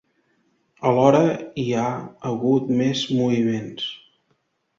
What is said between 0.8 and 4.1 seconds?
Alhora, hi ha hagut més moviments.